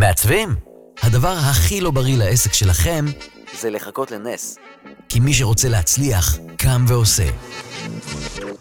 [0.00, 0.54] מעצבים?
[1.02, 3.04] הדבר הכי לא בריא לעסק שלכם
[3.60, 4.56] זה לחכות לנס.
[5.08, 7.28] כי מי שרוצה להצליח, קם ועושה.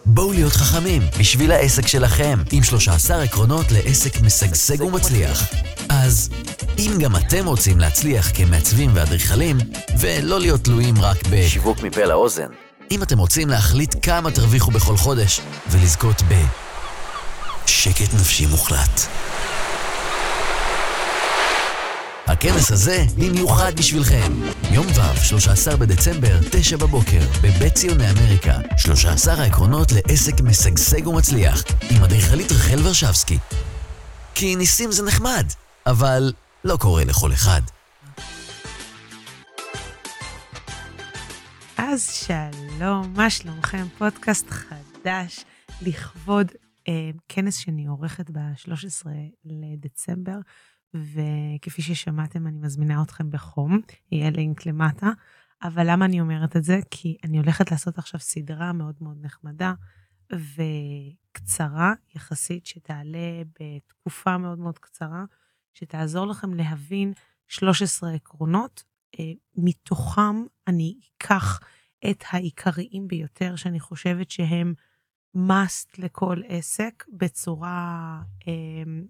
[0.05, 5.44] בואו להיות חכמים בשביל העסק שלכם, עם 13 עקרונות לעסק משגשג ומצליח.
[5.89, 6.29] אז
[6.78, 9.58] אם גם אתם רוצים להצליח כמעצבים ואדריכלים,
[9.99, 12.49] ולא להיות תלויים רק בשיווק מפה לאוזן,
[12.92, 16.34] אם אתם רוצים להחליט כמה תרוויחו בכל חודש, ולזכות ב...
[17.66, 19.08] שקט נפשי מוחלט.
[22.32, 24.32] הכנס הזה במיוחד בשבילכם.
[24.72, 28.54] יום ו', 13 בדצמבר, 9 בבוקר, בבית ציוני אמריקה.
[28.78, 33.38] 13 העקרונות לעסק משגשג ומצליח, עם אדריכלית רחל ורשבסקי.
[34.36, 35.46] כי ניסים זה נחמד,
[35.86, 37.62] אבל לא קורה לכל אחד.
[41.78, 43.86] אז שלום, מה שלומכם?
[43.98, 45.46] פודקאסט חדש
[45.82, 46.52] לכבוד
[46.88, 49.06] אה, כנס שאני עורכת ב-13
[49.46, 50.38] לדצמבר,
[50.94, 53.80] וכפי ששמעתם, אני מזמינה אתכם בחום,
[54.12, 55.10] יהיה לינק למטה.
[55.64, 56.80] אבל למה אני אומרת את זה?
[56.92, 59.73] כי אני הולכת לעשות עכשיו סדרה מאוד מאוד נחמדה
[60.34, 65.26] וקצרה יחסית, שתעלה בתקופה מאוד מאוד קצרה,
[65.73, 67.14] שתעזור לכם להבין
[67.48, 68.84] 13 עקרונות.
[69.20, 71.59] אה, מתוכם אני אקח
[72.09, 74.74] את העיקריים ביותר, שאני חושבת שהם
[75.38, 78.53] must לכל עסק בצורה אה,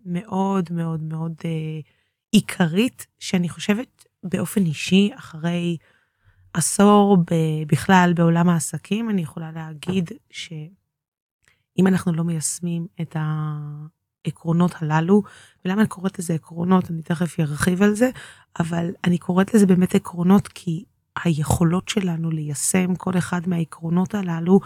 [0.05, 1.79] מאוד מאוד מאוד אה,
[2.31, 5.77] עיקרית, שאני חושבת באופן אישי, אחרי
[6.53, 15.23] עשור ב- בכלל בעולם העסקים, אני יכולה להגיד שאם אנחנו לא מיישמים את העקרונות הללו,
[15.65, 18.09] ולמה אני קוראת לזה עקרונות, אני תכף ארחיב על זה,
[18.59, 20.85] אבל אני קוראת לזה באמת עקרונות כי
[21.23, 24.59] היכולות שלנו ליישם כל אחד מהעקרונות הללו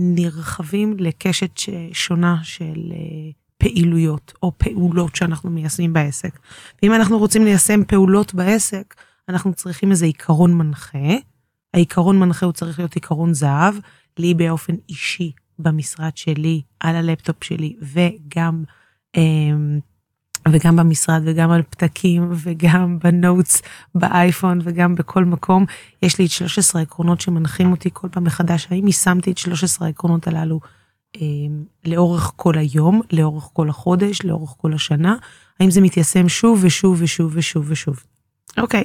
[0.00, 1.60] נרחבים לקשת
[1.92, 6.38] שונה של אה, פעילויות או פעולות שאנחנו מיישמים בעסק.
[6.82, 8.94] ואם אנחנו רוצים ליישם פעולות בעסק,
[9.28, 11.14] אנחנו צריכים איזה עיקרון מנחה.
[11.74, 13.74] העיקרון מנחה הוא צריך להיות עיקרון זהב,
[14.18, 18.64] לי באופן אישי במשרד שלי, על הלפטופ שלי, וגם
[19.16, 19.22] אה,
[20.52, 23.62] וגם במשרד וגם על פתקים וגם בנוטס
[23.94, 25.64] באייפון וגם בכל מקום.
[26.02, 28.68] יש לי את 13 העקרונות שמנחים אותי כל פעם מחדש.
[28.70, 30.60] האם יישמתי את 13 העקרונות הללו
[31.16, 31.22] אה,
[31.84, 35.16] לאורך כל היום לאורך כל החודש לאורך כל השנה?
[35.60, 38.02] האם זה מתיישם שוב ושוב ושוב ושוב ושוב.
[38.58, 38.84] אוקיי.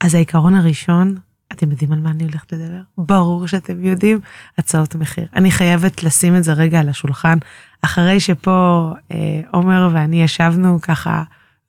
[0.00, 1.16] אז העיקרון הראשון
[1.54, 2.80] אתם יודעים על מה אני הולכת לדבר?
[2.98, 4.20] ברור שאתם יודעים,
[4.58, 5.26] הצעות מחיר.
[5.36, 7.38] אני חייבת לשים את זה רגע על השולחן,
[7.82, 11.22] אחרי שפה אה, עומר ואני ישבנו ככה,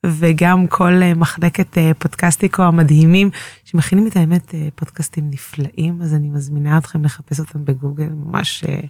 [0.06, 3.30] וגם כל אה, מחלקת אה, פודקסטיקו המדהימים,
[3.64, 8.80] שמכינים את האמת אה, פודקאסטים נפלאים, אז אני מזמינה אתכם לחפש אותם בגוגל, ממש אה,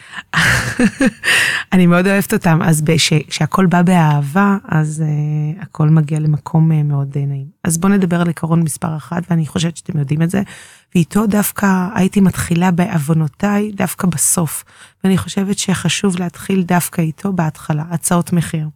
[1.73, 2.83] אני מאוד אוהבת אותם, אז
[3.29, 7.47] כשהכול בא באהבה, אז uh, הכל מגיע למקום uh, מאוד uh, נעים.
[7.65, 10.43] אז בואו נדבר על עקרון מספר אחת, ואני חושבת שאתם יודעים את זה,
[10.95, 14.65] ואיתו דווקא הייתי מתחילה בעוונותיי דווקא בסוף,
[15.05, 18.69] ואני חושבת שחשוב להתחיל דווקא איתו בהתחלה, הצעות מחיר.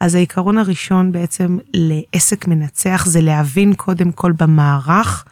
[0.00, 5.24] אז העיקרון הראשון בעצם לעסק מנצח זה להבין קודם כל במערך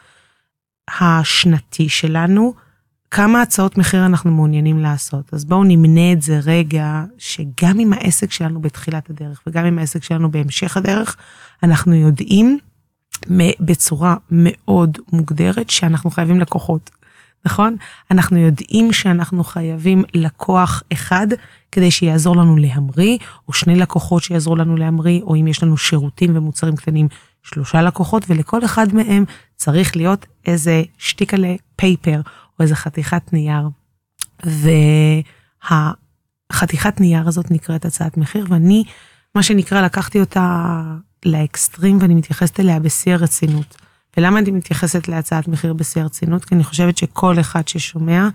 [1.01, 2.55] השנתי שלנו,
[3.11, 5.35] כמה הצעות מחיר אנחנו מעוניינים לעשות.
[5.35, 10.03] אז בואו נמנה את זה רגע, שגם אם העסק שלנו בתחילת הדרך וגם אם העסק
[10.03, 11.17] שלנו בהמשך הדרך,
[11.63, 12.59] אנחנו יודעים
[13.61, 16.91] בצורה מאוד מוגדרת שאנחנו חייבים לקוחות,
[17.45, 17.77] נכון?
[18.11, 21.27] אנחנו יודעים שאנחנו חייבים לקוח אחד
[21.73, 23.19] כדי שיעזור לנו להמריא,
[23.49, 27.09] או שני לקוחות שיעזרו לנו להמריא, או אם יש לנו שירותים ומוצרים קטנים,
[27.43, 29.25] שלושה לקוחות, ולכל אחד מהם
[29.57, 32.21] צריך להיות איזה שטיקלה פייפר,
[32.59, 33.69] או איזה חתיכת נייר.
[36.53, 38.85] והחתיכת נייר הזאת נקראת הצעת מחיר, ואני,
[39.35, 40.83] מה שנקרא, לקחתי אותה
[41.25, 43.77] לאקסטרים ואני מתייחסת אליה בשיא הרצינות.
[44.17, 46.45] ולמה אני מתייחסת להצעת מחיר בשיא הרצינות?
[46.45, 48.29] כי אני חושבת שכל אחד ששומע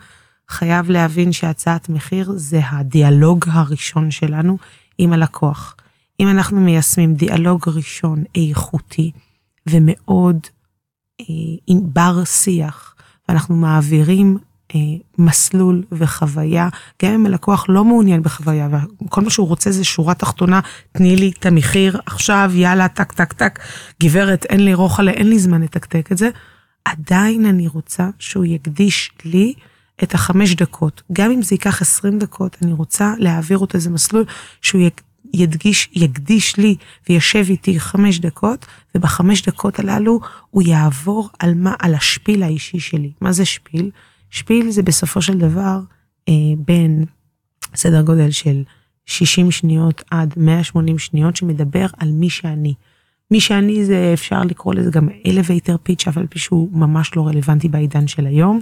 [0.49, 4.57] חייב להבין שהצעת מחיר זה הדיאלוג הראשון שלנו
[4.97, 5.75] עם הלקוח.
[6.19, 9.11] אם אנחנו מיישמים דיאלוג ראשון איכותי
[9.69, 10.37] ומאוד
[11.21, 11.25] אה,
[11.81, 12.92] בר שיח,
[13.29, 14.37] ואנחנו מעבירים
[14.75, 14.79] אה,
[15.17, 16.69] מסלול וחוויה,
[17.03, 18.67] גם אם הלקוח לא מעוניין בחוויה,
[19.05, 20.59] וכל מה שהוא רוצה זה שורה תחתונה,
[20.91, 23.59] תני לי את המחיר עכשיו, יאללה, טק, טק, טק,
[24.03, 26.29] גברת, אין לי רוחלה, אין לי זמן לתקתק את זה,
[26.85, 29.53] עדיין אני רוצה שהוא יקדיש לי
[30.03, 31.01] את החמש דקות.
[31.11, 34.25] גם אם זה ייקח עשרים דקות, אני רוצה להעביר אותו איזה מסלול
[34.61, 34.81] שהוא
[35.33, 36.75] ידגיש, יקדיש לי
[37.09, 38.65] וישב איתי חמש דקות,
[38.95, 40.19] ובחמש דקות הללו
[40.49, 43.11] הוא יעבור על מה, על השפיל האישי שלי.
[43.21, 43.91] מה זה שפיל?
[44.29, 45.79] שפיל זה בסופו של דבר
[46.29, 47.05] אה, בין
[47.75, 48.63] סדר גודל של
[49.05, 52.73] 60 שניות עד 180 שניות שמדבר על מי שאני.
[53.31, 57.67] מי שאני זה אפשר לקרוא לזה גם elevator pitch אבל פי שהוא ממש לא רלוונטי
[57.69, 58.59] בעידן של היום.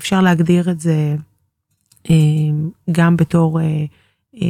[0.00, 1.16] אפשר להגדיר את זה
[2.10, 2.16] אה,
[2.90, 3.84] גם בתור אה,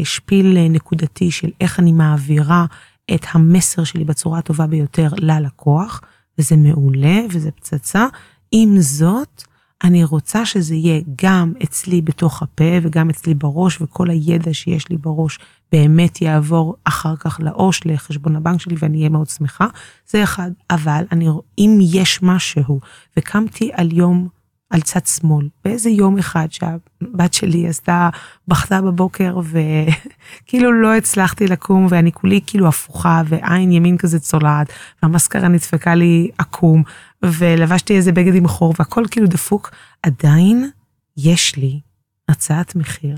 [0.04, 2.66] שפיל נקודתי של איך אני מעבירה
[3.14, 6.00] את המסר שלי בצורה הטובה ביותר ללקוח,
[6.38, 8.06] וזה מעולה וזה פצצה.
[8.52, 9.42] עם זאת,
[9.84, 14.96] אני רוצה שזה יהיה גם אצלי בתוך הפה וגם אצלי בראש, וכל הידע שיש לי
[14.96, 15.38] בראש
[15.72, 19.66] באמת יעבור אחר כך לעו"ש, לחשבון הבנק שלי, ואני אהיה מאוד שמחה.
[20.06, 21.28] זה אחד, אבל אני,
[21.58, 22.80] אם יש משהו,
[23.16, 24.28] וקמתי על יום
[24.72, 28.08] על צד שמאל, באיזה יום אחד שהבת שלי עשתה,
[28.48, 34.72] בכתה בבוקר וכאילו לא הצלחתי לקום ואני כולי כאילו הפוכה ועין ימין כזה צולעת
[35.02, 36.82] והמסקרה נדפקה לי עקום
[37.22, 39.70] ולבשתי איזה בגד עם חור והכל כאילו דפוק,
[40.02, 40.70] עדיין
[41.16, 41.80] יש לי
[42.28, 43.16] הצעת מחיר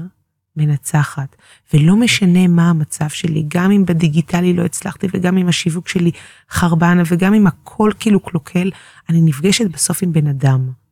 [0.56, 1.36] מנצחת,
[1.74, 6.10] ולא משנה מה המצב שלי, גם אם בדיגיטלי לא הצלחתי וגם אם השיווק שלי
[6.50, 8.70] חרבן וגם אם הכל כאילו קלוקל,
[9.08, 10.83] אני נפגשת בסוף עם בן אדם.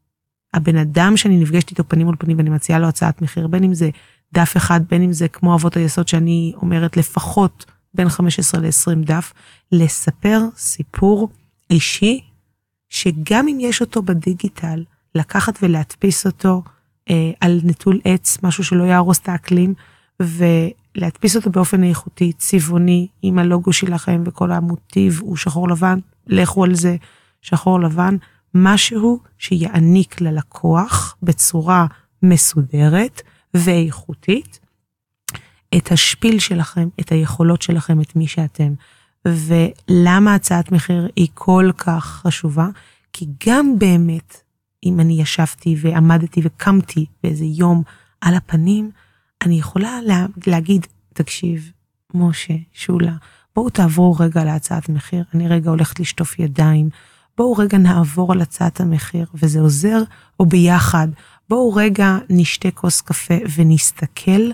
[0.55, 3.75] הבן אדם שאני נפגשת איתו פנים מול פנים ואני מציעה לו הצעת מחיר, בין אם
[3.75, 3.91] זה
[4.35, 7.65] דף אחד, בין אם זה כמו אבות היסוד שאני אומרת לפחות
[7.95, 9.33] בין 15 ל-20 דף,
[9.73, 11.29] לספר סיפור
[11.71, 12.21] אישי,
[12.89, 14.85] שגם אם יש אותו בדיגיטל,
[15.15, 16.63] לקחת ולהדפיס אותו
[17.11, 19.75] אה, על נטול עץ, משהו שלא יהרוס את האקלים,
[20.21, 26.75] ולהדפיס אותו באופן איכותי, צבעוני, עם הלוגו שלכם וכל המוטיב הוא שחור לבן, לכו על
[26.75, 26.97] זה
[27.43, 28.17] שחור לבן,
[28.55, 31.87] משהו שיעניק ללקוח בצורה
[32.23, 33.23] מסודרת
[33.55, 34.61] ואיכותית
[35.77, 38.75] את השפיל שלכם, את היכולות שלכם, את מי שאתם.
[39.25, 42.69] ולמה הצעת מחיר היא כל כך חשובה?
[43.13, 44.37] כי גם באמת,
[44.85, 47.83] אם אני ישבתי ועמדתי וקמתי באיזה יום
[48.21, 48.91] על הפנים,
[49.43, 51.73] אני יכולה לה, להגיד, תקשיב,
[52.15, 53.15] משה, שולה,
[53.57, 56.89] בואו תעברו רגע להצעת מחיר, אני רגע הולכת לשטוף ידיים,
[57.37, 60.02] בואו רגע נעבור על הצעת המחיר, וזה עוזר,
[60.40, 61.08] או ביחד,
[61.49, 64.50] בואו רגע נשתה כוס קפה ונסתכל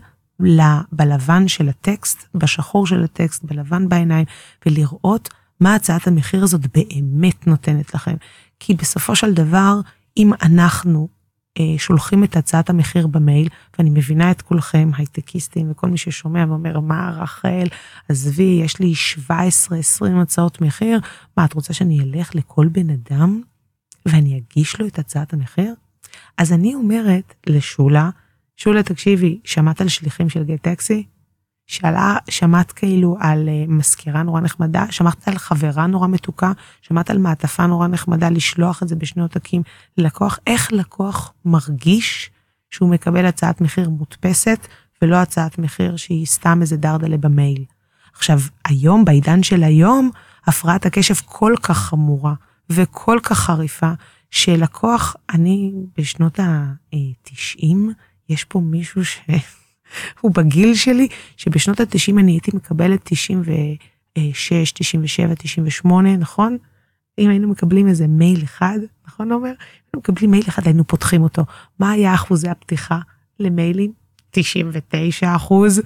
[0.93, 4.25] בלבן של הטקסט, בשחור של הטקסט, בלבן בעיניים,
[4.67, 5.29] ולראות
[5.61, 8.15] מה הצעת המחיר הזאת באמת נותנת לכם.
[8.61, 9.81] כי בסופו של דבר,
[10.17, 11.09] אם אנחנו
[11.79, 13.49] שולחים את הצעת המחיר במייל,
[13.79, 17.67] ואני מבינה את כולכם, הייטקיסטים וכל מי ששומע ואומר, מה רחל,
[18.09, 18.93] עזבי, יש לי
[19.31, 19.33] 17-20
[20.23, 21.01] הצעות מחיר,
[21.37, 23.43] מה, את רוצה שאני אלך לכל בן אדם
[24.07, 25.75] ואני אגיש לו את הצעת המחיר?
[26.39, 28.11] אז אני אומרת לשולה,
[28.57, 31.07] שולה, תקשיבי, שמעת על שליחים של גט טקסי?
[31.69, 37.19] שאלה, שמעת כאילו על uh, מזכירה נורא נחמדה, שמעת על חברה נורא מתוקה, שמעת על
[37.19, 39.63] מעטפה נורא נחמדה לשלוח את זה בשני עותקים
[39.99, 42.31] ללקוח, איך לקוח מרגיש
[42.71, 44.67] שהוא מקבל הצעת מחיר מודפסת
[45.03, 47.65] ולא הצעת מחיר שהיא סתם איזה דרדלה במייל.
[48.15, 50.11] עכשיו, היום, בעידן של היום,
[50.47, 52.35] הפרעת הקשב כל כך חמורה
[52.71, 53.93] וכל כך חריפה,
[54.31, 57.77] שלקוח, אני בשנות ה-90,
[58.29, 59.21] יש פה מישהו ש...
[60.21, 66.57] הוא בגיל שלי, שבשנות ה-90 אני הייתי מקבלת 96, 97, 98, נכון?
[67.19, 69.47] אם היינו מקבלים איזה מייל אחד, נכון עומר?
[69.47, 71.43] היינו מקבלים מייל אחד, היינו פותחים אותו.
[71.79, 72.99] מה היה אחוזי הפתיחה
[73.41, 73.93] למיילים?
[74.31, 75.83] 99 אחוז,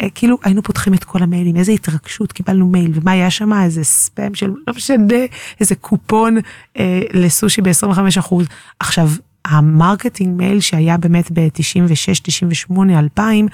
[0.00, 3.52] אה, כאילו היינו פותחים את כל המיילים, איזה התרגשות, קיבלנו מייל, ומה היה שם?
[3.52, 5.14] איזה ספאם של לא משנה,
[5.60, 6.36] איזה קופון
[6.78, 8.46] אה, לסושי ב-25 אחוז.
[8.80, 9.08] עכשיו,
[9.46, 13.48] ה marketing mail שהיה באמת ב-96, 98, 2000,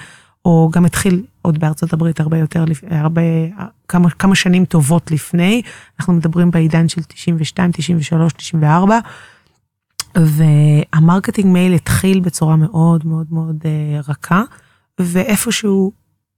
[0.45, 3.21] או גם התחיל עוד בארצות הברית הרבה יותר, הרבה,
[3.87, 5.61] כמה, כמה שנים טובות לפני,
[5.99, 8.99] אנחנו מדברים בעידן של 92, 93, 94,
[10.15, 14.43] והמרקטינג מייל התחיל בצורה מאוד מאוד מאוד uh, רכה,
[14.99, 15.91] ואיפשהו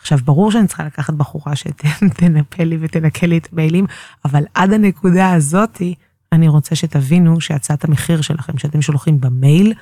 [0.00, 3.86] עכשיו, ברור שאני צריכה לקחת בחורה שתנפה לי ותנקה לי את המיילים,
[4.24, 5.94] אבל עד הנקודה הזאתי,
[6.32, 9.72] אני רוצה שתבינו שהצעת המחיר שלכם שאתם שולחים במייל,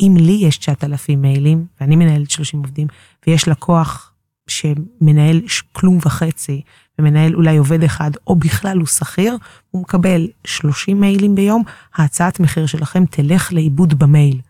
[0.00, 2.86] אם לי יש 9,000 מיילים, ואני מנהלת 30 עובדים,
[3.26, 4.12] ויש לקוח
[4.46, 5.40] שמנהל
[5.72, 6.62] כלום וחצי,
[6.98, 9.36] ומנהל אולי עובד אחד, או בכלל הוא שכיר,
[9.70, 11.62] הוא מקבל 30 מיילים ביום,
[11.94, 14.40] ההצעת מחיר שלכם תלך לאיבוד במייל.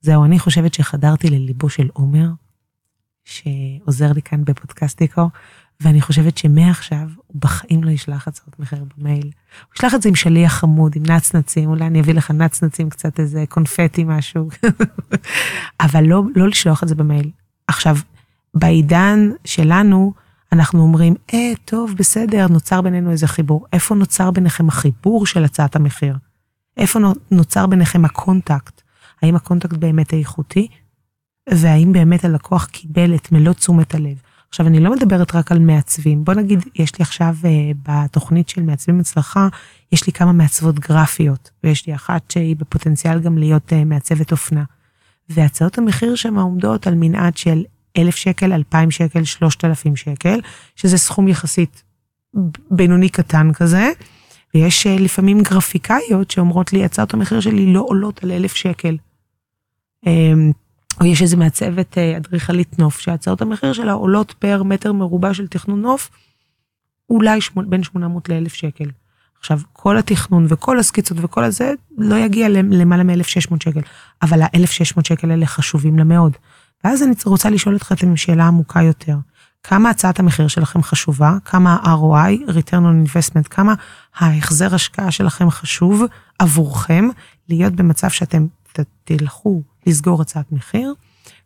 [0.00, 2.28] זהו, אני חושבת שחדרתי לליבו של עומר,
[3.24, 5.30] שעוזר לי כאן בפודקאסטיקו,
[5.80, 9.24] ואני חושבת שמעכשיו הוא בחיים לא ישלח הצעות מחיר במייל.
[9.24, 13.20] הוא ישלח את זה עם שליח חמוד, עם נצנצים, אולי אני אביא לך נצנצים, קצת
[13.20, 14.48] איזה קונפטי משהו,
[15.80, 17.30] אבל לא, לא לשלוח את זה במייל.
[17.66, 17.96] עכשיו,
[18.54, 20.12] בעידן שלנו,
[20.52, 23.66] אנחנו אומרים, אה, טוב, בסדר, נוצר בינינו איזה חיבור.
[23.72, 26.16] איפה נוצר ביניכם החיבור של הצעת המחיר?
[26.76, 28.82] איפה נוצר ביניכם ה contact?
[29.22, 30.68] האם ה contact באמת איכותי?
[31.52, 34.16] והאם באמת הלקוח קיבל את מלוא תשומת הלב?
[34.48, 36.24] עכשיו, אני לא מדברת רק על מעצבים.
[36.24, 37.46] בוא נגיד, יש לי עכשיו אה,
[37.82, 39.48] בתוכנית של מעצבים הצלחה,
[39.92, 44.64] יש לי כמה מעצבות גרפיות, ויש לי אחת שהיא בפוטנציאל גם להיות אה, מעצבת אופנה.
[45.28, 47.64] והצעות המחיר שם עומדות על מנעד של
[47.98, 50.40] אלף שקל, אלפיים שקל, שלושת אלפים שקל,
[50.76, 51.82] שזה סכום יחסית
[52.70, 53.90] בינוני קטן כזה.
[54.54, 58.96] ויש uh, לפעמים גרפיקאיות שאומרות לי, הצעות המחיר שלי לא עולות על אלף שקל.
[60.06, 60.08] Um,
[61.00, 65.46] או יש איזה מעצבת אה, אדריכלית נוף, שהצעות המחיר שלה עולות פר מטר מרובע של
[65.46, 66.10] תכנון נוף,
[67.10, 68.90] אולי שמונה, בין 800 ל-1,000 שקל.
[69.38, 73.80] עכשיו, כל התכנון וכל הסקיצות וכל הזה לא יגיע למעלה מ-1,600 שקל,
[74.22, 76.32] אבל ה-1,600 שקל האלה חשובים לה מאוד.
[76.84, 79.16] ואז אני רוצה לשאול אתכם שאלה עמוקה יותר.
[79.62, 83.74] כמה הצעת המחיר שלכם חשובה, כמה ה-ROI, return on investment, כמה
[84.16, 86.02] ההחזר השקעה שלכם חשוב
[86.38, 87.08] עבורכם
[87.48, 88.46] להיות במצב שאתם
[89.04, 90.94] תלכו לסגור הצעת מחיר,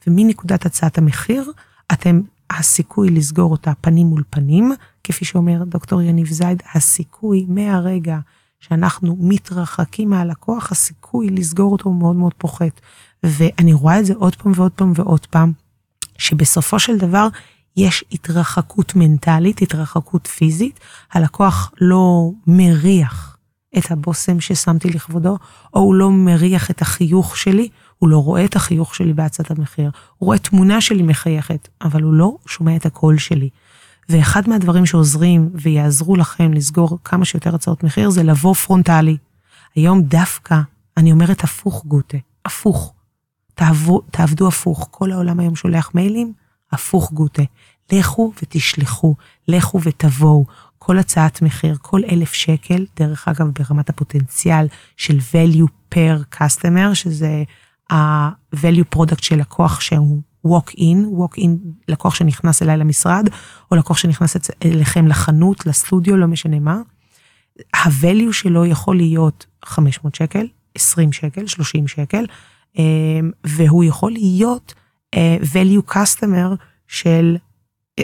[0.07, 1.53] ומנקודת הצעת המחיר,
[1.93, 4.73] אתם, הסיכוי לסגור אותה פנים מול פנים,
[5.05, 8.19] כפי שאומר דוקטור יניב זייד, הסיכוי מהרגע
[8.61, 12.81] שאנחנו מתרחקים מהלקוח, הסיכוי לסגור אותו מאוד מאוד פוחת.
[13.23, 15.53] ואני רואה את זה עוד פעם ועוד פעם ועוד פעם,
[16.19, 17.29] שבסופו של דבר
[17.77, 20.81] יש התרחקות מנטלית, התרחקות פיזית,
[21.13, 23.37] הלקוח לא מריח
[23.79, 25.39] את הבושם ששמתי לכבודו,
[25.75, 29.91] או הוא לא מריח את החיוך שלי, הוא לא רואה את החיוך שלי בהצעת המחיר,
[30.19, 33.49] הוא רואה תמונה שלי מחייכת, אבל הוא לא שומע את הקול שלי.
[34.09, 39.17] ואחד מהדברים שעוזרים ויעזרו לכם לסגור כמה שיותר הצעות מחיר זה לבוא פרונטלי.
[39.75, 40.61] היום דווקא,
[40.97, 42.93] אני אומרת הפוך גוטה, הפוך.
[43.59, 46.33] תעבו, תעבדו הפוך, כל העולם היום שולח מיילים,
[46.73, 47.43] הפוך גוטה.
[47.93, 49.15] לכו ותשלחו,
[49.49, 50.45] לכו ותבואו.
[50.79, 57.43] כל הצעת מחיר, כל אלף שקל, דרך אגב ברמת הפוטנציאל של value per customer, שזה
[57.91, 61.49] ה-value product של לקוח שהוא walk in, walk in,
[61.89, 63.29] לקוח שנכנס אליי למשרד,
[63.71, 66.81] או לקוח שנכנס אליכם לחנות, לסטודיו, לא משנה מה.
[67.75, 72.25] ה-value שלו יכול להיות 500 שקל, 20 שקל, 30 שקל,
[73.45, 74.75] והוא יכול להיות
[75.15, 76.57] אה, value customer
[76.87, 77.37] של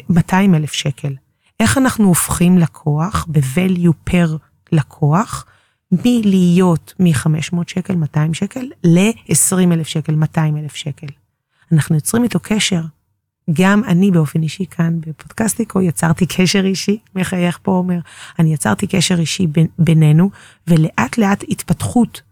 [0.09, 1.15] 200 אלף שקל.
[1.61, 4.29] איך אנחנו הופכים לקוח ב-value per
[4.73, 5.47] לקוח,
[5.93, 11.07] מלהיות מ-500 שקל, 200 שקל, ל-20 אלף שקל, 200 אלף שקל.
[11.73, 12.81] אנחנו יוצרים איתו קשר.
[13.53, 17.99] גם אני באופן אישי כאן בפודקאסטיקו יצרתי קשר אישי, מחייך פה אומר,
[18.39, 19.47] אני יצרתי קשר אישי
[19.79, 20.31] בינינו,
[20.67, 22.23] ולאט לאט התפתחות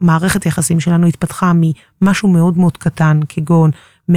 [0.00, 3.70] המערכת היחסים שלנו התפתחה ממשהו מאוד מאוד קטן, כגון
[4.10, 4.14] 100-200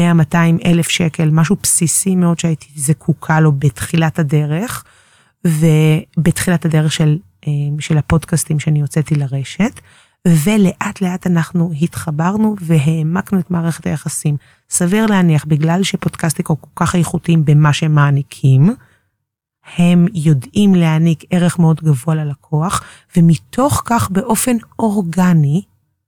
[0.66, 4.84] אלף שקל, משהו בסיסי מאוד שהייתי זקוקה לו בתחילת הדרך,
[5.46, 9.80] ובתחילת הדרך של, אה, של הפודקאסטים שאני הוצאתי לרשת,
[10.28, 14.38] ולאט לאט אנחנו התחברנו והעמקנו את מערכת היחסים.
[14.70, 18.76] סביר להניח, בגלל שפודקאסטיקו כל כך איכותיים במה שהם מעניקים,
[19.78, 22.84] הם יודעים להעניק ערך מאוד גבוה ללקוח,
[23.18, 25.62] ומתוך כך באופן אורגני,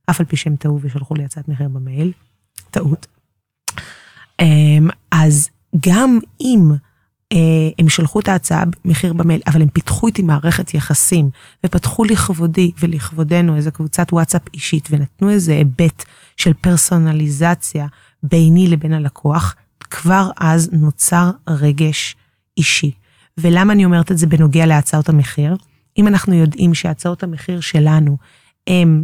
[0.10, 2.12] אף על פי שהם טעו ושלחו לי הצעת מחיר במייל,
[2.72, 3.08] טעות,
[4.42, 5.50] אמ, אז
[5.86, 6.72] גם אם
[7.34, 11.30] אה, הם שלחו את ההצעה מחיר במייל, אבל הם פיתחו איתי מערכת יחסים,
[11.66, 16.06] ופתחו לכבודי ולכבודנו איזה קבוצת וואטסאפ אישית, ונתנו איזה היבט
[16.38, 17.88] של פרסונליזציה
[18.24, 22.16] ביני לבין הלקוח, כבר אז נוצר רגש
[22.58, 22.92] אישי.
[23.38, 25.56] ולמה אני אומרת את זה בנוגע להצעות המחיר?
[25.98, 28.18] אם אנחנו יודעים שהצעות המחיר שלנו
[28.68, 29.04] הם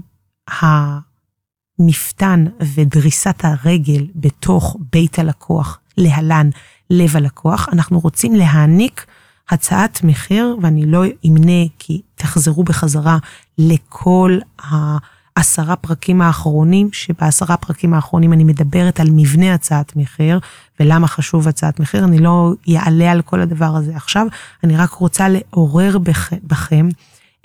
[1.79, 6.50] המפתן ודריסת הרגל בתוך בית הלקוח, להלן
[6.89, 9.06] לב הלקוח, אנחנו רוצים להעניק
[9.50, 13.18] הצעת מחיר, ואני לא אמנה כי תחזרו בחזרה
[13.58, 20.39] לכל העשרה פרקים האחרונים, שבעשרה פרקים האחרונים אני מדברת על מבנה הצעת מחיר,
[20.79, 24.27] ולמה חשוב הצעת מחיר, אני לא אעלה על כל הדבר הזה עכשיו,
[24.63, 26.89] אני רק רוצה לעורר בכ, בכם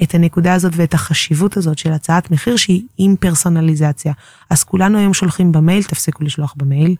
[0.02, 4.12] את הנקודה הזאת ואת החשיבות הזאת של הצעת מחיר שהיא עם פרסונליזציה.
[4.50, 6.94] אז כולנו היום שולחים במייל, תפסיקו לשלוח במייל,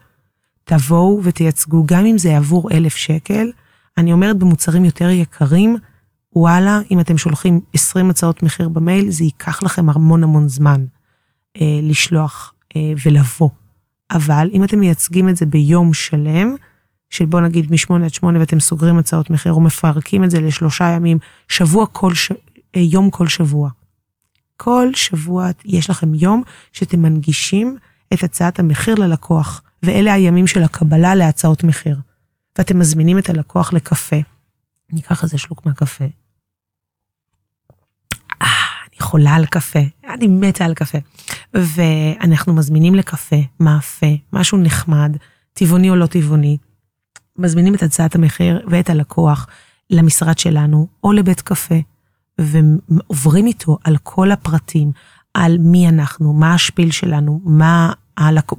[0.64, 3.50] תבואו ותייצגו, גם אם זה עבור אלף שקל,
[3.98, 5.76] אני אומרת במוצרים יותר יקרים,
[6.36, 10.84] וואלה, אם אתם שולחים 20 הצעות מחיר במייל, זה ייקח לכם המון המון זמן
[11.60, 13.50] אה, לשלוח אה, ולבוא.
[14.10, 16.54] אבל אם אתם מייצגים את זה ביום שלם,
[17.10, 21.18] של בוא נגיד מ-8 עד 8 ואתם סוגרים הצעות מחיר ומפרקים את זה לשלושה ימים,
[21.48, 22.32] שבוע כל, ש...
[22.76, 23.71] אה, יום כל שבוע.
[24.57, 27.76] כל שבוע יש לכם יום שאתם מנגישים
[28.12, 32.00] את הצעת המחיר ללקוח, ואלה הימים של הקבלה להצעות מחיר.
[32.59, 34.16] ואתם מזמינים את הלקוח לקפה.
[34.93, 36.04] אני אקח איזה שלוק מהקפה.
[38.43, 38.49] אה,
[38.88, 39.78] אני חולה על קפה,
[40.09, 40.99] אני מתה על קפה.
[41.54, 45.16] ואנחנו מזמינים לקפה, מאפה, משהו נחמד,
[45.52, 46.57] טבעוני או לא טבעוני.
[47.38, 49.47] מזמינים את הצעת המחיר ואת הלקוח
[49.90, 51.75] למשרד שלנו, או לבית קפה,
[52.38, 54.92] ועוברים איתו על כל הפרטים,
[55.34, 57.92] על מי אנחנו, מה השפיל שלנו, מה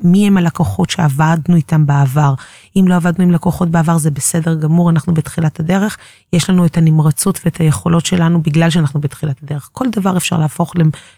[0.04, 2.34] מי הם הלקוחות שעבדנו איתם בעבר.
[2.76, 5.98] אם לא עבדנו עם לקוחות בעבר זה בסדר גמור, אנחנו בתחילת הדרך,
[6.34, 9.70] יש לנו את הנמרצות ואת היכולות שלנו בגלל שאנחנו בתחילת הדרך.
[9.72, 10.74] כל דבר אפשר להפוך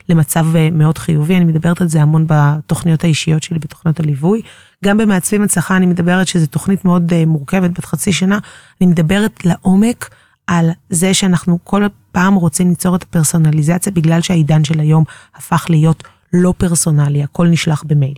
[0.10, 4.42] למצב אה, מאוד חיובי, אני מדברת על זה המון בתוכניות האישיות שלי, בתוכניות הליווי.
[4.86, 8.40] גם במעצבים הצלחה אני מדברת שזו תוכנית מאוד אה, מורכבת, בת חצי שנה,
[8.82, 10.10] אני מדברת לעומק.
[10.48, 15.04] על זה שאנחנו כל פעם רוצים ליצור את הפרסונליזציה בגלל שהעידן של היום
[15.36, 18.18] הפך להיות לא פרסונלי, הכל נשלח במייל.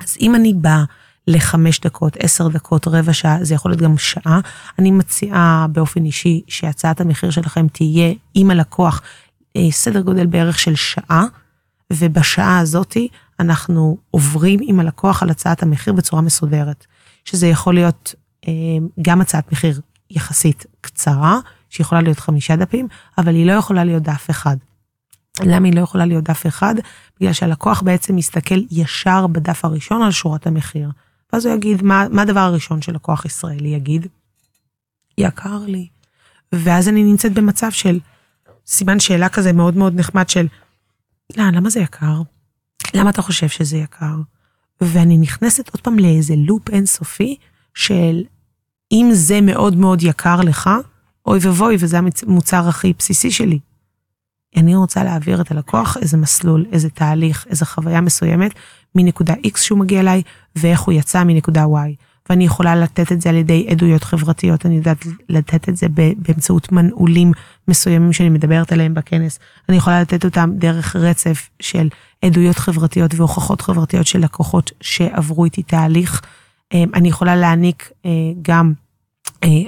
[0.00, 0.84] אז אם אני באה
[1.26, 4.40] לחמש דקות, עשר דקות, רבע שעה, זה יכול להיות גם שעה,
[4.78, 9.02] אני מציעה באופן אישי שהצעת המחיר שלכם תהיה עם הלקוח
[9.56, 11.24] אה, סדר גודל בערך של שעה,
[11.92, 13.08] ובשעה הזאתי
[13.40, 16.86] אנחנו עוברים עם הלקוח על הצעת המחיר בצורה מסודרת,
[17.24, 18.14] שזה יכול להיות
[18.48, 18.52] אה,
[19.02, 21.38] גם הצעת מחיר יחסית קצרה,
[21.70, 24.56] שיכולה להיות חמישה דפים, אבל היא לא יכולה להיות דף אחד.
[25.40, 26.74] למה היא לא יכולה להיות דף אחד?
[27.20, 30.90] בגלל שהלקוח בעצם מסתכל ישר בדף הראשון על שורת המחיר.
[31.32, 34.06] ואז הוא יגיד, מה, מה הדבר הראשון שלקוח ישראלי יגיד?
[35.18, 35.88] יקר לי.
[36.52, 37.98] ואז אני נמצאת במצב של
[38.66, 40.46] סימן שאלה כזה מאוד מאוד נחמד של,
[41.36, 42.22] לא, למה זה יקר?
[42.94, 44.16] למה אתה חושב שזה יקר?
[44.80, 47.36] ואני נכנסת עוד פעם לאיזה לופ אינסופי
[47.74, 48.22] של
[48.94, 50.70] אם זה מאוד מאוד יקר לך,
[51.26, 53.58] אוי ואבוי, וזה המוצר הכי בסיסי שלי.
[54.56, 58.54] אני רוצה להעביר את הלקוח איזה מסלול, איזה תהליך, איזה חוויה מסוימת
[58.94, 60.22] מנקודה X שהוא מגיע אליי,
[60.56, 62.04] ואיך הוא יצא מנקודה Y.
[62.30, 66.72] ואני יכולה לתת את זה על ידי עדויות חברתיות, אני יודעת לתת את זה באמצעות
[66.72, 67.32] מנעולים
[67.68, 69.38] מסוימים שאני מדברת עליהם בכנס.
[69.68, 71.88] אני יכולה לתת אותם דרך רצף של
[72.24, 76.22] עדויות חברתיות והוכחות חברתיות של לקוחות שעברו איתי תהליך.
[76.74, 78.10] אה, אני יכולה להעניק אה,
[78.42, 78.72] גם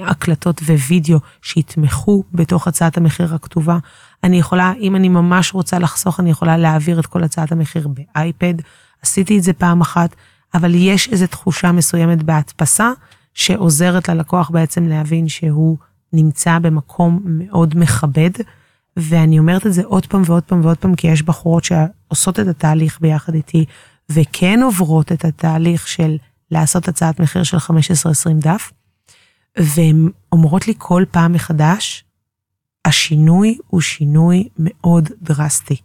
[0.05, 3.77] הקלטות ווידאו שיתמכו בתוך הצעת המחיר הכתובה.
[4.23, 8.53] אני יכולה, אם אני ממש רוצה לחסוך, אני יכולה להעביר את כל הצעת המחיר באייפד.
[9.01, 10.15] עשיתי את זה פעם אחת,
[10.53, 12.91] אבל יש איזו תחושה מסוימת בהדפסה,
[13.33, 15.77] שעוזרת ללקוח בעצם להבין שהוא
[16.13, 18.31] נמצא במקום מאוד מכבד.
[18.97, 22.47] ואני אומרת את זה עוד פעם ועוד פעם ועוד פעם, כי יש בחורות שעושות את
[22.47, 23.65] התהליך ביחד איתי,
[24.09, 26.17] וכן עוברות את התהליך של
[26.51, 27.61] לעשות הצעת מחיר של 15-20
[28.33, 28.71] דף,
[29.57, 32.03] והן אומרות לי כל פעם מחדש,
[32.85, 35.75] השינוי הוא שינוי מאוד דרסטי.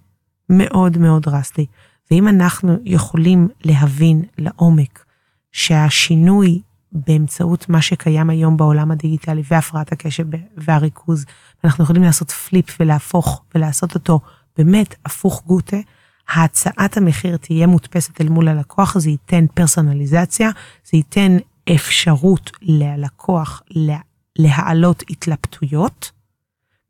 [0.48, 1.66] מאוד מאוד דרסטי.
[2.10, 5.04] ואם אנחנו יכולים להבין לעומק
[5.52, 6.60] שהשינוי
[6.92, 10.24] באמצעות מה שקיים היום בעולם הדיגיטלי והפרעת הקשב
[10.56, 11.24] והריכוז,
[11.64, 14.20] אנחנו יכולים לעשות פליפ ולהפוך ולעשות אותו
[14.58, 15.76] באמת הפוך גוטה,
[16.34, 20.50] הצעת המחיר תהיה מודפסת אל מול הלקוח, זה ייתן פרסונליזציה,
[20.84, 21.36] זה ייתן
[21.74, 23.62] אפשרות ללקוח
[24.38, 26.10] להעלות התלבטויות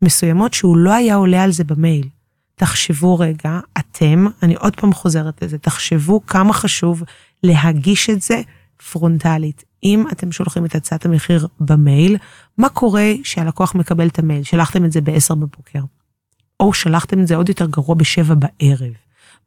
[0.03, 2.09] מסוימות שהוא לא היה עולה על זה במייל.
[2.55, 7.03] תחשבו רגע, אתם, אני עוד פעם חוזרת לזה, תחשבו כמה חשוב
[7.43, 8.43] להגיש את זה
[8.93, 9.65] פרונטלית.
[9.85, 12.17] אם אתם שולחים את הצעת המחיר במייל,
[12.59, 14.43] מה קורה שהלקוח מקבל את המייל?
[14.43, 15.81] שלחתם את זה ב-10 בבוקר,
[16.61, 18.93] או שלחתם את זה עוד יותר גרוע ב-7 בערב.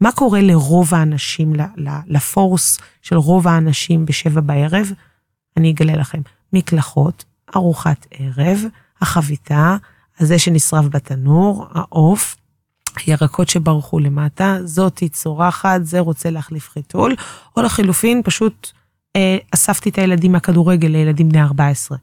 [0.01, 1.53] מה קורה לרוב האנשים,
[2.07, 4.91] לפורס של רוב האנשים ב-7 בערב?
[5.57, 6.21] אני אגלה לכם,
[6.53, 8.59] מקלחות, ארוחת ערב,
[9.01, 9.77] החביתה,
[10.19, 12.35] הזה שנשרף בתנור, העוף,
[13.07, 17.15] ירקות שברחו למטה, זאתי צורחת, זה רוצה להחליף חיתול,
[17.57, 18.71] או לחילופין, פשוט
[19.15, 21.97] אה, אספתי את הילדים מהכדורגל לילדים בני 14.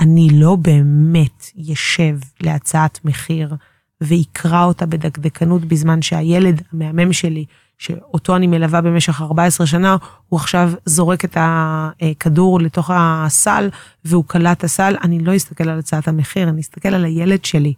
[0.00, 3.54] אני לא באמת ישב להצעת מחיר
[4.00, 7.44] ויקרא אותה בדקדקנות בזמן שהילד המהמם שלי,
[7.78, 9.96] שאותו אני מלווה במשך 14 שנה,
[10.28, 13.70] הוא עכשיו זורק את הכדור לתוך הסל
[14.04, 17.74] והוא קלט הסל, אני לא אסתכל על הצעת המחיר, אני אסתכל על הילד שלי.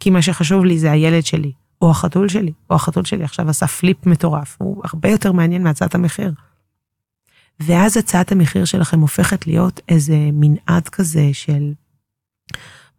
[0.00, 3.66] כי מה שחשוב לי זה הילד שלי, או החתול שלי, או החתול שלי עכשיו עשה
[3.66, 6.32] פליפ מטורף, הוא הרבה יותר מעניין מהצעת המחיר.
[7.60, 11.72] ואז הצעת המחיר שלכם הופכת להיות איזה מנעד כזה של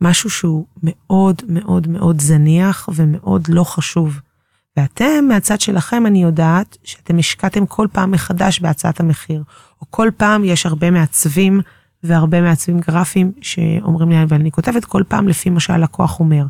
[0.01, 4.19] משהו שהוא מאוד מאוד מאוד זניח ומאוד לא חשוב.
[4.77, 9.43] ואתם, מהצד שלכם, אני יודעת שאתם השקעתם כל פעם מחדש בהצעת המחיר,
[9.81, 11.61] או כל פעם יש הרבה מעצבים
[12.03, 16.45] והרבה מעצבים גרפיים שאומרים לי, ואני כותבת כל פעם לפי מה שהלקוח אומר.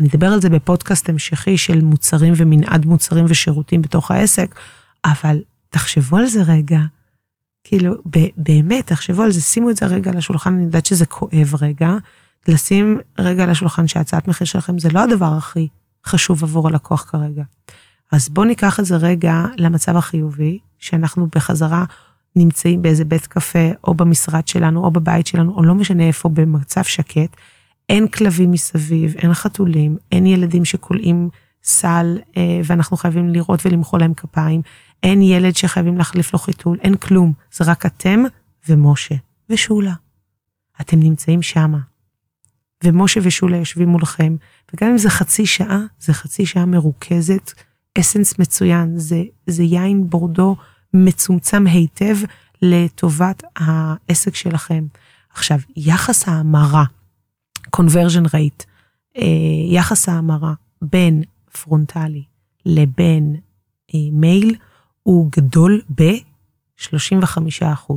[0.00, 4.54] אני אדבר על זה בפודקאסט המשכי של מוצרים ומנעד מוצרים ושירותים בתוך העסק,
[5.04, 5.38] אבל
[5.70, 6.80] תחשבו על זה רגע.
[7.64, 7.94] כאילו,
[8.36, 11.96] באמת, תחשבו על זה, שימו את זה רגע על השולחן, אני יודעת שזה כואב רגע,
[12.48, 15.68] לשים רגע על השולחן שהצעת מחיר שלכם זה לא הדבר הכי
[16.08, 17.42] חשוב עבור הלקוח כרגע.
[18.12, 21.84] אז בואו ניקח את זה רגע למצב החיובי, שאנחנו בחזרה
[22.36, 26.82] נמצאים באיזה בית קפה, או במשרד שלנו, או בבית שלנו, או לא משנה איפה, במצב
[26.82, 27.36] שקט.
[27.88, 31.28] אין כלבים מסביב, אין חתולים, אין ילדים שכולאים
[31.62, 34.62] סל, אה, ואנחנו חייבים לראות ולמחוא להם כפיים.
[35.02, 37.32] אין ילד שחייבים להחליף לו חיתול, אין כלום.
[37.52, 38.22] זה רק אתם
[38.68, 39.14] ומשה
[39.50, 39.94] ושולה.
[40.80, 41.78] אתם נמצאים שמה.
[42.84, 44.36] ומשה ושולה יושבים מולכם,
[44.74, 47.52] וגם אם זה חצי שעה, זה חצי שעה מרוכזת,
[47.98, 50.56] essence מצוין, זה, זה יין בורדו
[50.94, 52.16] מצומצם היטב
[52.62, 54.86] לטובת העסק שלכם.
[55.30, 56.84] עכשיו, יחס ההמרה,
[57.76, 58.64] conversion rate,
[59.18, 59.24] אה,
[59.70, 61.22] יחס ההמרה בין
[61.62, 62.22] פרונטלי
[62.66, 63.36] לבין
[63.94, 64.54] אה, מייל,
[65.02, 67.92] הוא גדול ב-35%.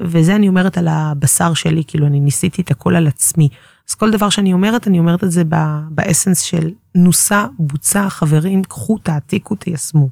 [0.00, 3.48] וזה אני אומרת על הבשר שלי, כאילו אני ניסיתי את הכל על עצמי.
[3.88, 5.42] אז כל דבר שאני אומרת, אני אומרת את זה
[5.90, 10.08] באסנס של נוסה, בוצע, חברים, קחו, תעתיקו, תיישמו.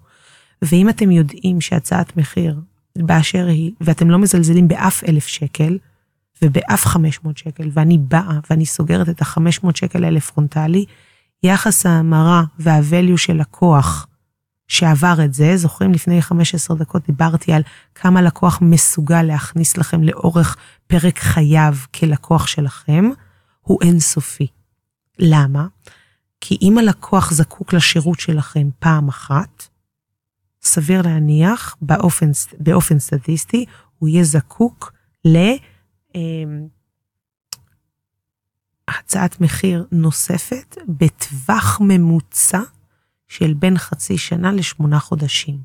[0.63, 2.61] ואם אתם יודעים שהצעת מחיר
[2.99, 5.79] באשר היא, ואתם לא מזלזלים באף אלף שקל,
[6.43, 10.85] ובאף 500 שקל, ואני באה ואני סוגרת את ה-500 שקל האלה פרונטלי,
[11.43, 14.07] יחס ההמרה וה-value של לקוח
[14.69, 17.63] שעבר את זה, זוכרים לפני 15 דקות דיברתי על
[17.95, 20.57] כמה לקוח מסוגל להכניס לכם לאורך
[20.87, 23.11] פרק חייו כלקוח שלכם,
[23.71, 24.47] הוא אינסופי.
[25.19, 25.67] למה?
[26.41, 29.69] כי אם הלקוח זקוק לשירות שלכם פעם אחת,
[30.63, 33.65] סביר להניח באופן, באופן סטטיסטי,
[33.99, 34.93] הוא יהיה זקוק
[35.25, 35.61] להצעת
[39.41, 42.61] אמ, מחיר נוספת בטווח ממוצע
[43.29, 45.59] של בין חצי שנה לשמונה חודשים.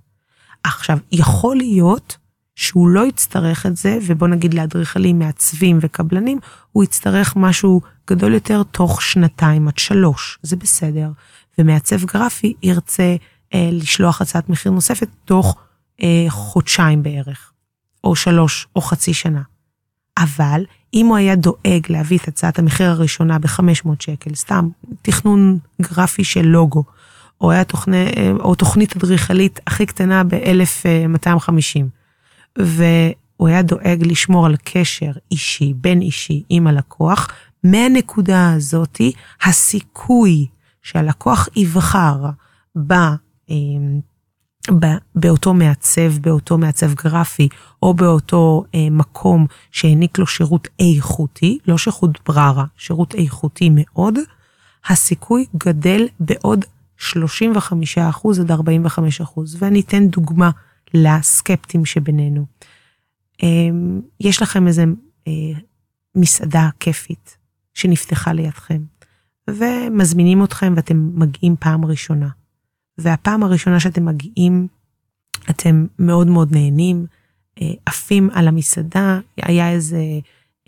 [0.63, 2.17] עכשיו, יכול להיות
[2.55, 6.39] שהוא לא יצטרך את זה, ובוא נגיד לאדריכלים, מעצבים וקבלנים,
[6.71, 11.09] הוא יצטרך משהו גדול יותר תוך שנתיים עד שלוש, זה בסדר.
[11.57, 13.15] ומעצב גרפי ירצה
[13.53, 15.57] אה, לשלוח הצעת מחיר נוספת תוך
[16.03, 17.51] אה, חודשיים בערך,
[18.03, 19.41] או שלוש, או חצי שנה.
[20.17, 24.69] אבל אם הוא היה דואג להביא את הצעת המחיר הראשונה ב-500 שקל, סתם
[25.01, 26.83] תכנון גרפי של לוגו,
[27.41, 31.83] או, היה תוכני, אה, או תוכנית אדריכלית הכי קטנה ב-1250,
[32.57, 37.27] והוא היה דואג לשמור על קשר אישי, בין אישי, עם הלקוח,
[37.63, 39.11] מהנקודה הזאתי,
[39.43, 40.47] הסיכוי
[40.81, 42.25] שהלקוח יבחר
[42.87, 42.93] ב...
[43.49, 43.99] אמ,
[45.15, 47.47] באותו מעצב, באותו מעצב גרפי,
[47.83, 54.15] או באותו אה, מקום שהעניק לו שירות איכותי, לא שירות בררה, שירות איכותי מאוד,
[54.87, 56.65] הסיכוי גדל בעוד
[56.97, 59.21] 35 עד 45
[59.59, 60.49] ואני אתן דוגמה
[60.93, 62.45] לסקפטים שבינינו.
[63.43, 64.83] אמ, יש לכם איזה
[65.27, 65.59] אה,
[66.15, 67.37] מסעדה כיפית
[67.73, 68.81] שנפתחה לידכם,
[69.49, 72.29] ומזמינים אתכם ואתם מגיעים פעם ראשונה.
[72.97, 74.67] והפעם הראשונה שאתם מגיעים,
[75.49, 77.05] אתם מאוד מאוד נהנים,
[77.61, 80.01] אה, עפים על המסעדה, היה איזה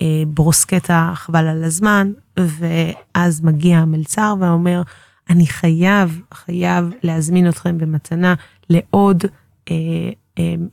[0.02, 4.82] אה, ברוסקטה חבל על הזמן, ואז מגיע המלצר ואומר,
[5.30, 8.36] אני חייב, חייב להזמין אתכם במתנה
[8.70, 9.24] לעוד,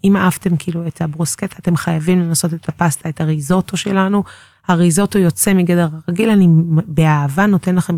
[0.04, 4.24] אם אהבתם כאילו את הברוסקטה, אתם חייבים לנסות את הפסטה, את הריזוטו שלנו.
[4.68, 6.48] הריזוטו יוצא מגדר הרגיל, אני
[6.86, 7.96] באהבה נותן לכם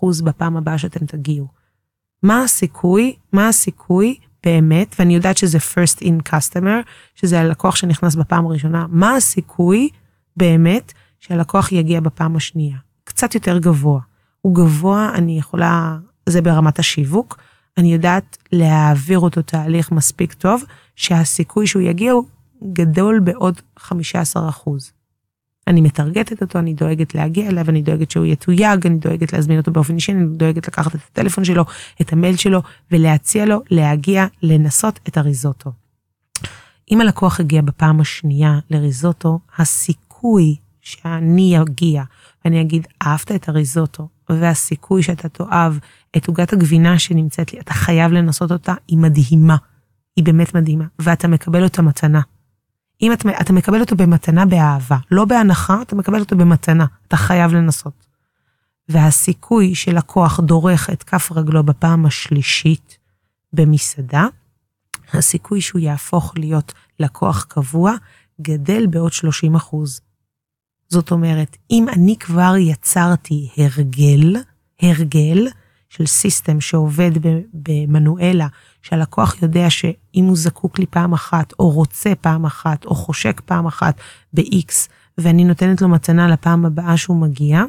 [0.00, 1.48] 25% בפעם הבאה שאתם תגיעו.
[2.22, 8.46] מה הסיכוי, מה הסיכוי באמת, ואני יודעת שזה first in customer, שזה הלקוח שנכנס בפעם
[8.46, 9.88] הראשונה, מה הסיכוי
[10.36, 12.76] באמת שהלקוח יגיע בפעם השנייה?
[13.04, 14.00] קצת יותר גבוה.
[14.40, 15.98] הוא גבוה, אני יכולה,
[16.28, 17.38] זה ברמת השיווק,
[17.76, 20.64] אני יודעת להעביר אותו תהליך מספיק טוב,
[20.96, 22.24] שהסיכוי שהוא יגיע הוא
[22.72, 24.92] גדול בעוד 15 אחוז.
[25.66, 29.70] אני מטרגטת אותו, אני דואגת להגיע אליו, אני דואגת שהוא יתויג, אני דואגת להזמין אותו
[29.70, 31.64] באופן אישי, אני דואגת לקחת את הטלפון שלו,
[32.00, 35.72] את המייל שלו, ולהציע לו להגיע, לנסות את הריזוטו.
[36.90, 42.02] אם הלקוח הגיע בפעם השנייה לריזוטו, הסיכוי שאני אגיע
[42.44, 45.74] ואני אגיד, אהבת את הריזוטו, והסיכוי שאתה תאהב
[46.16, 49.56] את עוגת הגבינה שנמצאת לי, אתה חייב לנסות אותה, היא מדהימה.
[50.16, 52.20] היא באמת מדהימה, ואתה מקבל אותה מתנה.
[53.02, 57.54] אם אתה, אתה מקבל אותו במתנה באהבה, לא בהנחה, אתה מקבל אותו במתנה, אתה חייב
[57.54, 58.06] לנסות.
[58.88, 62.98] והסיכוי שלקוח דורך את כף רגלו בפעם השלישית
[63.52, 64.26] במסעדה,
[65.12, 67.94] הסיכוי שהוא יהפוך להיות לקוח קבוע
[68.40, 70.00] גדל בעוד 30 אחוז.
[70.88, 74.36] זאת אומרת, אם אני כבר יצרתי הרגל,
[74.82, 75.48] הרגל
[75.96, 77.10] של סיסטם שעובד
[77.54, 78.46] במנואלה,
[78.82, 83.66] שהלקוח יודע שאם הוא זקוק לי פעם אחת, או רוצה פעם אחת, או חושק פעם
[83.66, 84.00] אחת
[84.32, 84.72] ב-X,
[85.18, 87.62] ואני נותנת לו מתנה לפעם הבאה שהוא מגיע,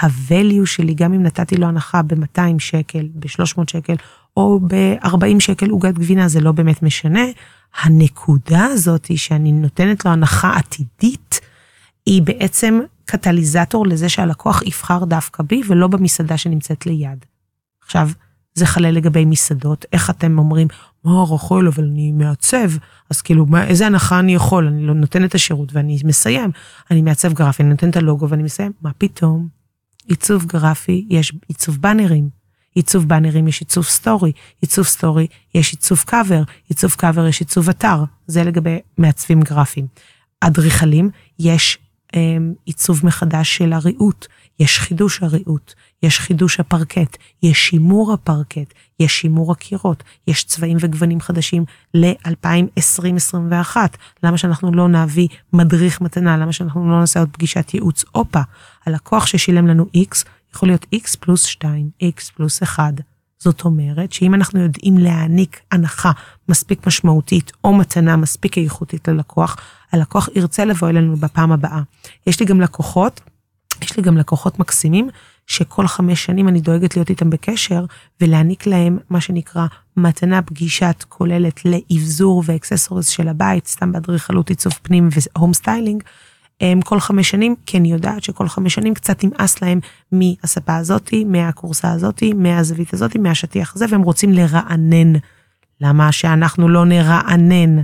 [0.00, 3.94] ה-value שלי, גם אם נתתי לו הנחה ב-200 שקל, ב-300 שקל,
[4.36, 7.24] או ב-40 שקל עוגת גבינה, זה לא באמת משנה.
[7.82, 11.40] הנקודה הזאת שאני נותנת לו הנחה עתידית,
[12.06, 17.24] היא בעצם קטליזטור לזה שהלקוח יבחר דווקא בי ולא במסעדה שנמצאת ליד.
[17.84, 18.08] עכשיו,
[18.54, 20.68] זה חלה לגבי מסעדות, איך אתם אומרים,
[21.04, 22.70] מה רחל, אבל אני מעצב,
[23.10, 24.66] אז כאילו, מה, איזה הנחה אני יכול?
[24.66, 26.50] אני לא נותן את השירות ואני מסיים.
[26.90, 28.72] אני מעצב גרפי, אני נותן את הלוגו ואני מסיים.
[28.82, 29.48] מה פתאום?
[30.06, 32.42] עיצוב גרפי, יש עיצוב באנרים.
[32.74, 38.04] עיצוב באנרים יש עיצוב סטורי, עיצוב סטורי יש עיצוב קאבר, עיצוב קאבר יש עיצוב אתר,
[38.26, 39.86] זה לגבי מעצבים גרפיים.
[40.40, 41.78] אדריכלים, יש
[42.16, 44.26] אמ, עיצוב מחדש של הריהוט,
[44.60, 51.20] יש חידוש הריהוט, יש חידוש הפרקט, יש שימור הפרקט, יש שימור הקירות, יש צבעים וגוונים
[51.20, 53.76] חדשים ל-2020-2021.
[54.22, 56.36] למה שאנחנו לא נביא מדריך מתנה?
[56.36, 58.40] למה שאנחנו לא נעשה עוד פגישת ייעוץ אופה?
[58.86, 62.94] הלקוח ששילם לנו X יכול להיות X פלוס 2, X פלוס 1.
[63.38, 66.12] זאת אומרת שאם אנחנו יודעים להעניק הנחה
[66.48, 69.56] מספיק משמעותית או מתנה מספיק איכותית ללקוח,
[69.92, 71.82] הלקוח ירצה לבוא אלינו בפעם הבאה.
[72.26, 73.20] יש לי גם לקוחות,
[73.82, 75.08] יש לי גם לקוחות מקסימים,
[75.46, 77.84] שכל חמש שנים אני דואגת להיות איתם בקשר
[78.20, 79.66] ולהעניק להם מה שנקרא
[79.96, 86.02] מתנה פגישת כוללת לאבזור ו accessories של הבית, סתם באדריכלות עיצוב פנים ו home styling.
[86.84, 89.80] כל חמש שנים, כי אני יודעת שכל חמש שנים קצת נמאס להם
[90.12, 95.12] מהספה הזאתי, מהכורסה הזאתי, מהזווית הזאתי, מהשטיח הזה, והם רוצים לרענן.
[95.80, 97.82] למה שאנחנו לא נרענן?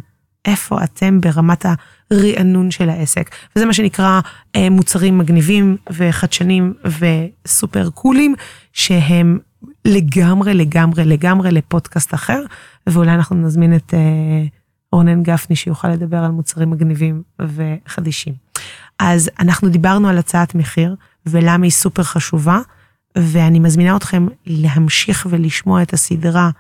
[0.49, 1.67] איפה אתם ברמת
[2.11, 3.31] הרענון של העסק?
[3.57, 4.21] וזה מה שנקרא
[4.57, 8.35] אה, מוצרים מגניבים וחדשנים וסופר קולים,
[8.73, 9.39] שהם
[9.85, 12.43] לגמרי, לגמרי, לגמרי לפודקאסט אחר,
[12.87, 13.99] ואולי אנחנו נזמין את אה,
[14.93, 18.35] רונן גפני שיוכל לדבר על מוצרים מגניבים וחדישים.
[18.99, 22.61] אז אנחנו דיברנו על הצעת מחיר ולמה היא סופר חשובה,
[23.19, 26.51] ואני מזמינה אתכם להמשיך ולשמוע את הסדרה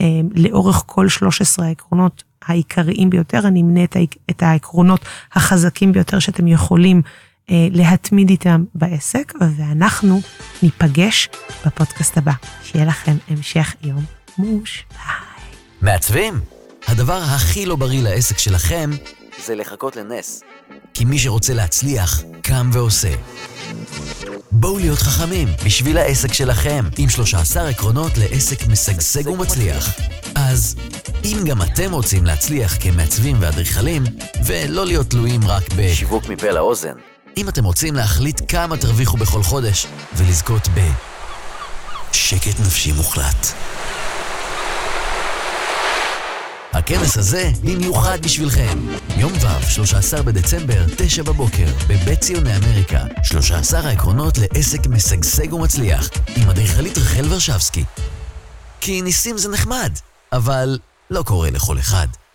[0.00, 3.84] אה, לאורך כל 13 העקרונות העיקריים ביותר, אני אמנה
[4.30, 7.02] את העקרונות החזקים ביותר שאתם יכולים
[7.50, 10.20] אה, להתמיד איתם בעסק, ואנחנו
[10.62, 11.28] ניפגש
[11.66, 12.32] בפודקאסט הבא.
[12.62, 14.04] שיהיה לכם המשך יום
[14.38, 14.84] מוש.
[14.92, 15.00] ביי.
[15.82, 16.40] מעצבים?
[16.86, 18.90] הדבר הכי לא בריא לעסק שלכם
[19.44, 20.42] זה לחכות לנס.
[20.94, 23.14] כי מי שרוצה להצליח, קם ועושה.
[24.58, 29.98] בואו להיות חכמים בשביל העסק שלכם, עם 13 עקרונות לעסק משגשג ומצליח.
[30.34, 30.76] אז
[31.24, 34.04] אם גם אתם רוצים להצליח כמעצבים ואדריכלים,
[34.44, 36.94] ולא להיות תלויים רק בשיווק מפה לאוזן,
[37.36, 40.80] אם אתם רוצים להחליט כמה תרוויחו בכל חודש, ולזכות ב...
[42.12, 43.46] שקט נפשי מוחלט.
[46.86, 48.78] הכנס הזה במיוחד בשבילכם.
[49.16, 53.04] יום ו', 13 בדצמבר, 9 בבוקר, בבית ציוני אמריקה.
[53.22, 57.84] 13 העקרונות לעסק משגשג ומצליח, עם אדריכלית רחל ורשבסקי.
[58.80, 59.92] כי ניסים זה נחמד,
[60.32, 60.78] אבל
[61.10, 62.06] לא קורה לכל אחד.